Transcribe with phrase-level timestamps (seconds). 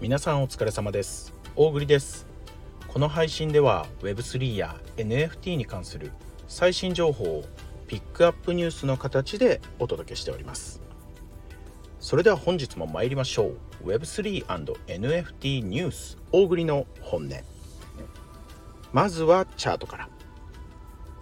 [0.00, 1.34] 皆さんお疲れ様です。
[1.56, 2.26] 大栗です。
[2.88, 6.10] この配信では Web3 や NFT に関する
[6.48, 7.44] 最新情報を
[7.86, 10.80] ピックアップニュースの形でお届けしております。
[11.98, 13.58] それでは本日も参りましょう。
[13.84, 17.30] Web3&NFT ニュース大栗の本音。
[18.94, 20.08] まずはチャートから。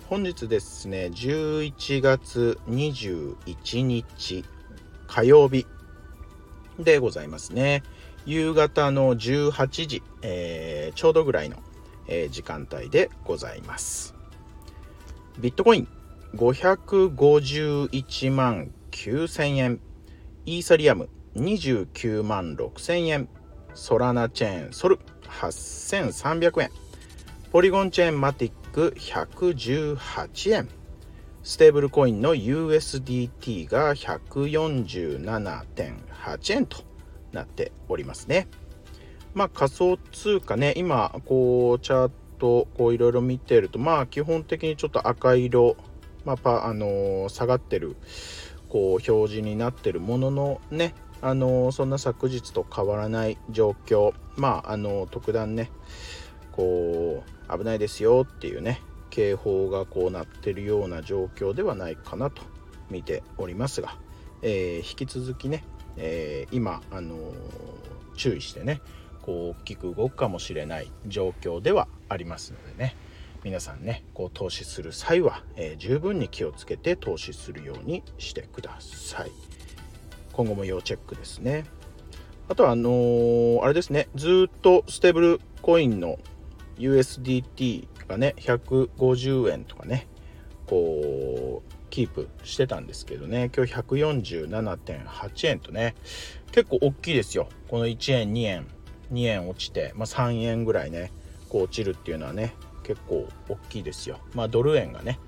[0.06, 4.44] 本日ですね11月21日
[5.08, 5.66] 火曜日
[6.78, 7.82] でございますね。
[8.28, 11.56] 夕方の18時、えー、ちょうどぐらいの、
[12.08, 14.14] えー、時間帯でございます。
[15.38, 15.88] ビットコイン
[16.36, 19.80] 551万9000円。
[20.44, 23.30] イーサリアム29万6000円。
[23.72, 26.70] ソラナチェーンソル8300円。
[27.50, 30.68] ポリゴンチェーンマティック118円。
[31.42, 36.87] ステーブルコインの USDT が147.8円と。
[37.38, 38.48] なっておりますね。
[39.34, 45.76] まあ仮想通貨ね、今こうチャートこういろいろ見てるとまあ基本的にちょっと赤色、
[46.24, 47.96] まあパあのー、下がってる
[48.68, 55.70] こう表示になってるもののね、あのー、そんな昨日と変わらない状況、まああのー、特段ね、
[56.52, 62.42] こう危ないですよっていうね警報がこうなってるような状況ではないかなと
[62.90, 63.96] 見ておりますが、
[64.42, 65.64] えー、引き続きね、
[65.98, 68.80] えー、今、あのー、注意してね
[69.22, 72.96] こう大きく動くかもしれない状況ではありますのでね
[73.44, 79.30] 皆さんねこう投資する際は、え十分に気をつけて投資するようにしてください。
[80.32, 81.64] 今後も要チェックですね。
[82.48, 86.18] あとはあのあれですねずっとステーブルコインの
[86.78, 90.08] USDT がね150円とかね
[90.66, 93.50] こうキープしてたんですけどね。
[93.54, 95.94] 今日147.8円とね。
[96.52, 97.48] 結構大きいですよ。
[97.68, 98.66] この1円2円。
[99.12, 101.12] 2円落ちて、まあ、3円ぐらいね
[101.48, 104.20] こう落ちるっていうのはね結構大きいですよ。
[104.34, 105.18] まあドル円がね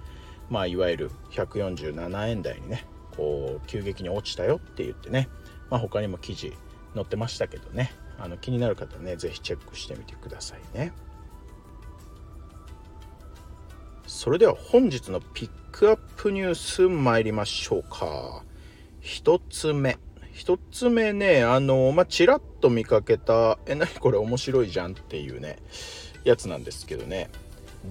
[0.48, 2.84] まあいわゆる147円台にね
[3.16, 5.28] こう急激に落ちたよって言ってね
[5.70, 6.52] まあ他にも記事
[6.94, 7.92] 載ってましたけどね。
[8.18, 10.92] あの気になる方ね是非チェックしてみてくださいね。
[14.06, 18.42] それでは本日のピッックアップニュース参りましょうか。
[19.00, 19.96] 一つ目。
[20.32, 25.58] 一つ目ね、あの、まあ、ちらっと見かけた、え、なにこれ面白いじゃんっていうね、
[26.24, 27.30] やつなんですけどね。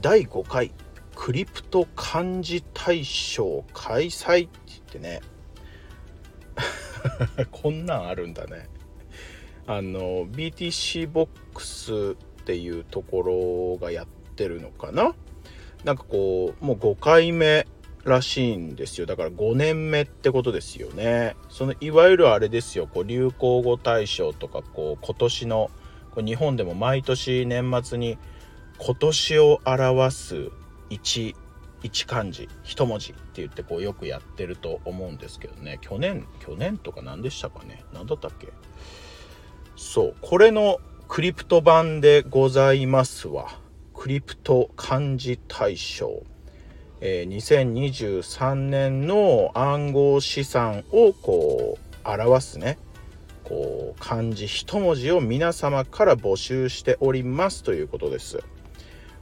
[0.02, 0.72] 第5回
[1.16, 5.22] クリプト漢字大賞開催って言ってね。
[7.52, 8.68] こんなんあるんだね。
[9.68, 15.16] あの、BTC ボックスっていうところがやってるのかな
[15.84, 17.66] なんかこうもう5回目
[18.04, 19.06] らしいんですよ。
[19.06, 21.36] だから5年目ってことですよね。
[21.50, 22.88] そのいわゆるあれですよ。
[22.88, 25.72] こう流行語大賞とかこう今年の
[26.12, 28.18] こう日本でも毎年年末に
[28.78, 30.52] 今年を表す
[30.90, 31.36] 1
[31.82, 35.80] 一漢字一文字って言ってこうよくやってると思うんですけどね。
[35.82, 37.84] 去年去年とか何でしたかね。
[37.94, 38.48] 何だったっけ。
[39.76, 40.16] そう。
[40.22, 43.48] これのクリプト版でございますわ。
[43.94, 46.24] クリプト漢字大賞、
[47.02, 52.78] え、2023年の暗号資産をこう表すね。
[53.44, 58.44] こう漢字一文字を皆様から募集しておりますということです。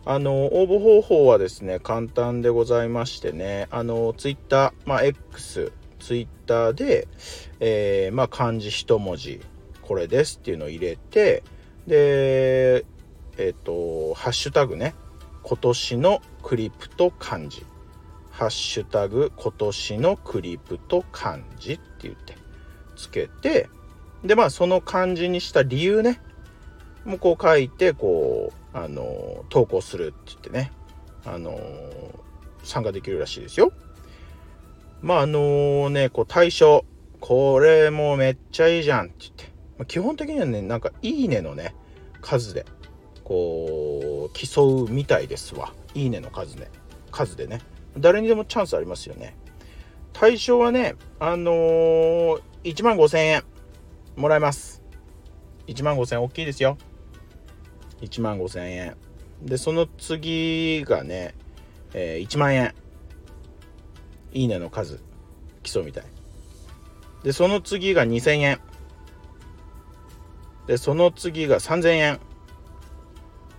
[0.06, 3.68] あの応募方法はですね簡単でございましてね。
[3.72, 7.08] あのツイッターまあ X ツイッターで、
[7.60, 9.42] えー、まあ漢字一文字
[9.82, 11.44] これですっていうのを入れて
[11.88, 12.86] で
[13.38, 14.96] えっ、ー、と、ハッシュタグね、
[15.48, 17.66] 今年のクリプト漢字。
[18.32, 22.36] ハッシュタグ今年のクリプト漢字って言って
[22.98, 23.70] つけて、
[24.26, 26.20] で、まあその漢字にした理由ね、
[27.06, 30.74] もうこう書いて、こう、あの、投稿するって言ってね、
[31.24, 31.58] あの、
[32.64, 33.72] 参加できるらしいですよ。
[35.02, 36.84] まああのね、こう対象、
[37.22, 39.46] これもめっちゃいいじゃんって言って、
[39.78, 41.74] ま、基本的にはね、なんかいいねのね、
[42.20, 42.66] 数で
[43.28, 45.74] こう競うみたいですわ。
[45.94, 46.70] いいねの数ね。
[47.12, 47.60] 数でね。
[47.98, 49.36] 誰にでもチャンスありますよね。
[50.14, 53.44] 対象はねあのー、1万5000円。
[54.16, 54.82] もらえます。
[55.68, 56.24] 1万5000円。
[56.24, 56.78] 大きいですよ。
[58.00, 58.96] 1万5000円。
[59.42, 61.36] でその次がね、
[61.94, 62.74] えー、1万円。
[64.32, 65.02] いいねの数。
[65.64, 66.06] 競うみたい。
[67.24, 68.62] でその次が2000円。
[70.66, 72.20] でその次が3000円。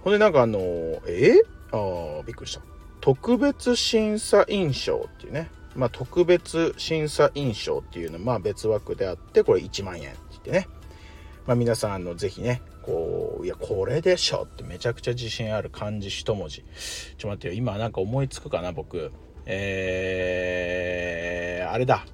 [0.08, 0.58] ほんでなんかあの
[1.06, 1.34] え？
[1.70, 2.62] ー、あびっくりした。
[3.02, 5.50] 特別審査員賞っていうね。
[5.76, 10.66] まあ特別審査員賞っていうのまあ別枠であってこれ1万円って言ってね。
[11.46, 16.62] まあ、皆さんあのぜひねこういやこれでしょってめちゃくちゃ自信ある漢字一文字。
[16.62, 17.52] ちょっと待ってよ。
[17.52, 19.12] 今なんか思いつくかな僕。
[19.44, 22.06] えー、あれだ。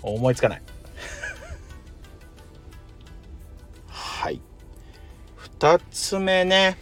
[0.00, 0.62] 思いつかない。
[5.64, 6.76] 2つ目ね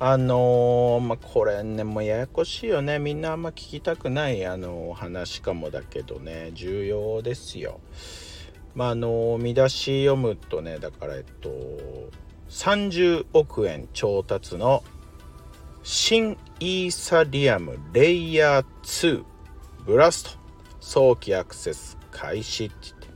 [0.00, 2.98] あのー、まあ、これねもうややこしいよね。
[2.98, 6.50] みんなあんま聞きたくないあの話かもだけどね。
[6.52, 7.78] 重要ですよ。
[8.74, 11.48] まああの見出し読むとねだからえっと
[12.48, 14.82] 30億円調達の
[15.84, 19.22] 新イーサリアムレイヤー2
[19.86, 20.30] ブラスト。
[20.80, 23.08] 早期アクセス開始って言って。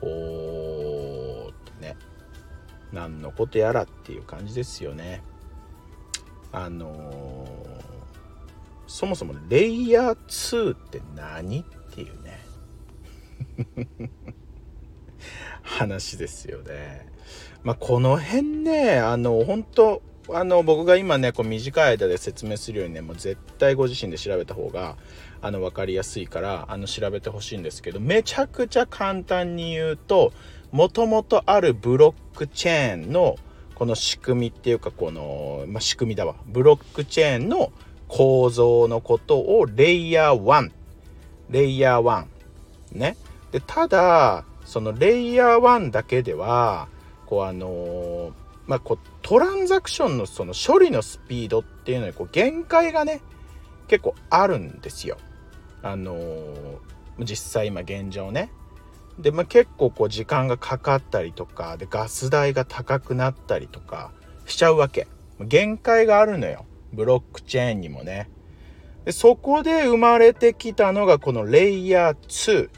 [0.00, 0.83] おー。
[2.94, 5.22] 何のことやらっていう感じですよね
[6.52, 7.48] あのー、
[8.86, 12.40] そもそもレイヤー2って何っていうね
[15.62, 17.08] 話ですよね。
[17.64, 24.96] まあ、この辺ねあの本当あの僕が今ねこう短い間で説明するようにねもう絶対ご自身で調べた方が
[25.42, 30.32] あの分かりやすいからあの調べてほしいんですけどめちゃくちゃ簡単に言うと
[30.74, 33.36] もともとあるブロックチェーンの
[33.76, 37.70] この仕組みっていうかこの、まあ、仕組みだわブロックチェーンの
[38.08, 40.72] 構造のことをレイヤー1
[41.50, 42.26] レイヤー
[42.90, 43.16] 1ね
[43.52, 46.88] でただそのレイヤー1だけでは
[47.26, 48.32] こうあの
[48.66, 53.20] まあこうトランザクションのその処理のスピードっていうのにこう限界がね
[53.86, 55.18] 結構あるんですよ。
[55.84, 56.16] あの
[57.20, 58.50] 実際今現状ね。
[59.18, 64.12] で、まあ、結構こう時間がかかったりとかでガス代が高くなったりとか
[64.46, 65.06] しちゃうわけ。
[65.40, 66.64] 限界があるのよ。
[66.92, 68.30] ブロックチェーンにもね。
[69.04, 72.70] でそこで生まれてきたのがこのレイヤー2。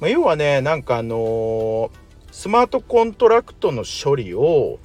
[0.00, 1.90] まあ、要はねなんかあのー、
[2.30, 4.78] スマートコントラクトの処理を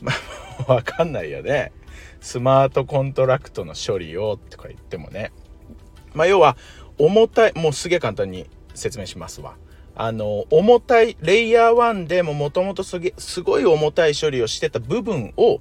[0.00, 0.12] ま
[0.68, 1.72] あ わかんないよね
[2.20, 5.32] スマートコントラクトの処理をとか言ってもね
[6.14, 6.56] まあ要は
[6.98, 9.56] 重たいもうすげえ簡単に説明しますわ
[9.98, 13.00] あの重たいレイヤー1でももともとす
[13.42, 15.60] ごい重たい処理をしてた部分を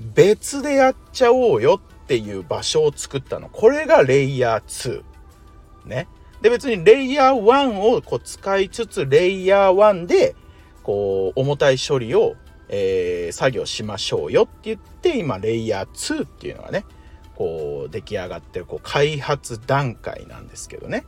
[0.00, 3.48] 別でやっちゃおうよっていう場所を作ったの。
[3.48, 5.02] これがレイヤー2
[5.86, 6.08] ね。
[6.40, 10.34] で別にレイヤー1をこう使いつつレイヤー1で
[10.82, 12.34] こう重たい処理を、
[12.68, 16.84] え、作業しましょうよって言って今レイヤー2っていうのがね
[17.36, 21.04] こう出来上がってるこう開発段階なんですけどね。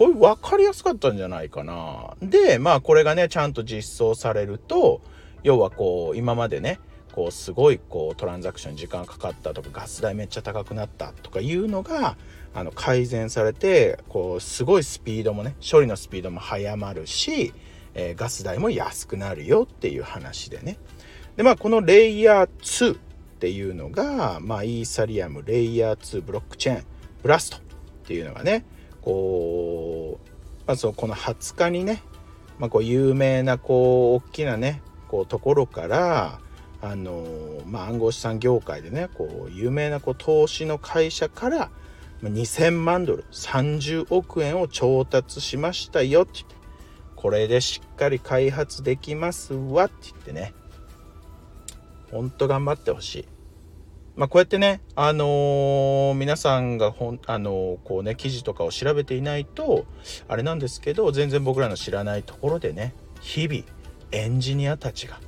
[0.00, 2.16] これ分かりやすかったんじゃないかな。
[2.22, 5.02] でまあこれがねちゃんと実装されると
[5.42, 6.80] 要はこう今までね
[7.12, 12.16] こうすごいこうトランザクション時間かかったとかガス代めっちゃ高くなったとかいうのが
[12.54, 17.52] あの改善されてこうすごいスピードもね処理のスピードも速まるし、
[17.92, 20.78] えー、ガス代も安くなるよっていう話でね。
[21.36, 22.98] でまあこのレイヤー2っ
[23.38, 26.84] ていうのが、まあ、イーサリアムレイヤー2ブロックチェーン
[27.22, 27.60] ブラストっ
[28.06, 28.64] ていうのがね
[29.10, 30.28] こう、
[30.66, 32.02] まあ、そのこの20日にね、
[32.58, 36.38] まあ、こう有名なこう大きなねこうところから
[36.82, 37.26] あの
[37.66, 41.70] まあ、暗号資産業界でねこう有名なこう投資の会社から
[42.22, 46.54] 2000万ドル30億円を調達しましたよってって
[47.16, 50.54] これでしっかり開発できますわって言ってね
[52.10, 53.39] ほんと頑張ってほしい。
[54.20, 59.86] まあ、こうやってね、あのー、皆さんがほん、あのー、こうね、記事とかを調べていないと、
[60.28, 63.62] あれなんですけど、全然僕らの知らないところでね、日々、
[64.12, 65.18] エンジニアたちが、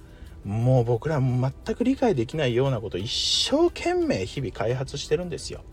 [0.45, 3.11] もう僕ら全く理解できないようなことを一
[3.51, 5.65] 生懸命日々開発してるんですよ。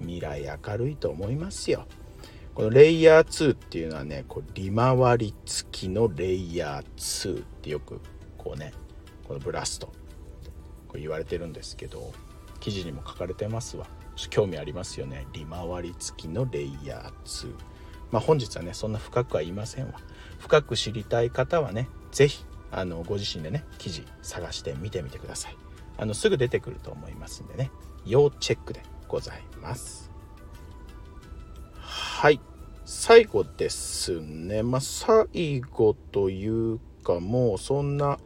[0.00, 1.84] 未来明るいと思いますよ。
[2.54, 8.00] このレイヤー2っていうのはね、こう利回り付きのレイヤー2ってよく
[8.38, 8.72] こうね、
[9.28, 9.88] このブラスト
[10.88, 12.14] こう言われてるんですけど、
[12.62, 13.86] 記事にも書かれてますわ。
[14.30, 15.26] 興味ありますよね。
[15.32, 17.54] 利回り付きのレイヤー2。
[18.10, 19.94] まあ本日はね、そんな深くは言いませんわ。
[20.38, 25.56] 深く知りたい方はね、是非あのご自身でね、記事探して見てみてください。
[25.98, 27.70] あのすぐ出てくると思いますんでね、
[28.04, 30.10] 要チェックでございます
[31.80, 32.40] はい
[32.84, 38.18] 最後ですねまあ最後というかもうそんな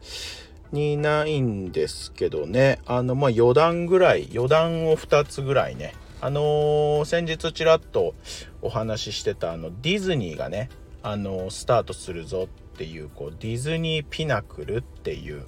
[0.71, 2.79] にないんですけどね。
[2.85, 5.93] あのまあ余談ぐらい余談を2つぐらいね。
[6.19, 8.15] あのー、先日ちらっと
[8.61, 10.69] お話ししてたあのディズニーがね
[11.03, 15.43] あのー、スタートするぞっていうこうディズニーピナクルっていう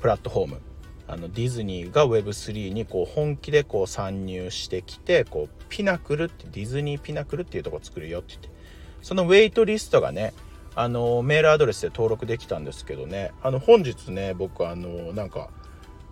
[0.00, 0.60] プラットフォーム。
[1.08, 8.56] あのディズニーが Web3 にこう本気でこう参入してきてこうピナクルってディズニーピナクルっていうとこ作るよって言って。
[9.02, 10.34] そのウェイトリストがね
[10.76, 13.32] あのメールアドレスで登録できたんですけどね。
[13.42, 15.48] あの本日ね僕あのなんか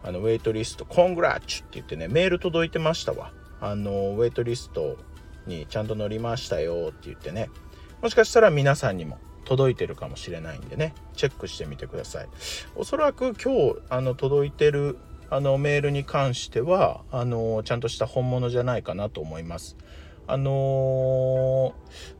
[0.02, 3.30] あのウェイトリストコングラッチュって言ってねメール届いてましたわ。
[3.60, 4.96] あのウェイトリスト
[5.46, 7.50] にちゃんと乗りましたよって言ってね。
[8.02, 10.94] もしかしたら皆さんにも届いてるかもしれないんでね。
[11.14, 12.28] チェックしてみてください。
[12.74, 19.76] おそらく今日あの届いてるあのメールに関してはあのちゃんとした本物じゃないかなと思います。
[20.26, 21.72] あのー、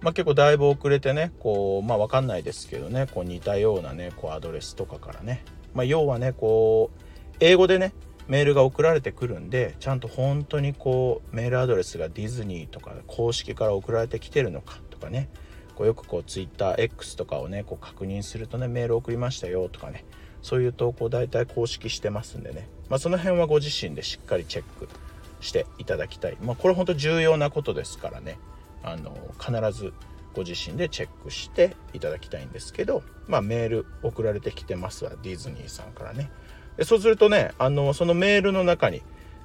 [0.02, 7.02] まあ、結構だいぶ遅れてねこうまあ分かんないですけどねこう似たようなねこうアドレスとかからね、まあ、要はねこう
[7.40, 7.92] 英語でね
[8.28, 15.28] メールが送られてくるんでちゃんと本当にこうメールアドレスがディズニーとか公式から送られてきてるのかとかね。
[15.74, 20.04] こうよくこう TwitterX とかをねこう確認するとねメール送りましたよとかね。
[20.44, 24.88] そういう投稿大体公式してますんでね、まあ、その辺はご自身でしっかりチェック
[25.44, 28.38] していただきたい、まあ、これ本当重要なことですからね。
[28.82, 29.92] あの必ず
[30.34, 35.12] ご自身でチェックしていただきたいんですけど、まあ、メール送られてきてますわ。
[35.22, 36.30] ディズニーさんからね。
[36.76, 39.02] でそうするとねあのそのメールの中に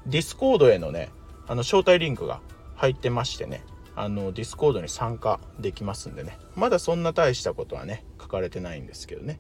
[0.08, 1.10] ディスコードへのね
[1.48, 2.41] あの招待リンクが
[2.75, 3.63] 入ってましてね
[3.96, 6.38] あのディスコードに参加できますんでね。
[6.56, 9.39] まだそんな大したことはね書かれてないんですけどね。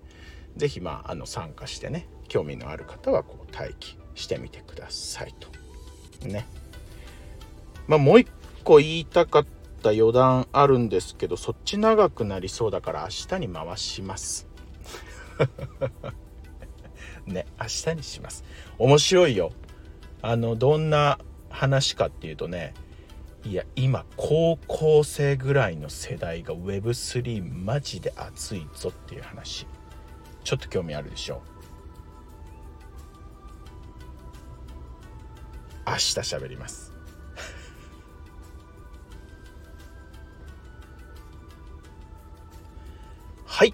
[0.57, 5.58] 是非まああの参加してね興味のある方はこう待機してみてくださいと。
[6.27, 6.47] ね。
[7.87, 8.27] まあもう一
[8.63, 9.45] 個言いたかっ
[9.81, 14.47] た余談あるんですけどそっち長くなりそうだから明日に回します。
[17.25, 18.43] ね明日にします。
[18.77, 19.51] 面白いよ。
[20.21, 22.73] あのどんな話かっていうとね
[23.45, 29.65] いや今高校生ぐらいの世代が Web3 マジで熱いぞっていう話。
[30.43, 31.41] ちょっと興味あるでしょ？
[35.99, 36.93] 日喋ります。
[43.45, 43.73] はい。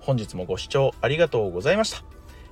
[0.00, 2.04] 本日もご視聴ありがとうございました。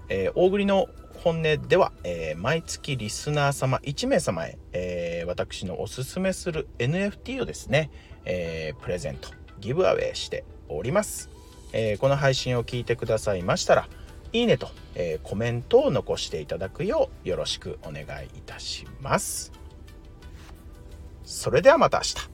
[0.09, 0.89] えー、大栗の
[1.23, 7.91] 本音では、えー、毎月リスナー様1名様へ、えー、私のおすすめする NFT をですね、
[8.27, 9.31] えプレゼント
[9.61, 11.31] ギブアウェイしております、
[11.73, 13.89] えこの配信を聞いてくださいましたら
[14.35, 19.53] いいねと、えコメントを残していただくようよろしくお願いいたします。
[21.23, 22.34] それではまた明日。